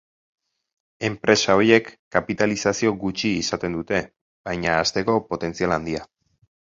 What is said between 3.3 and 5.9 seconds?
izaten dute, baina hazteko potentzial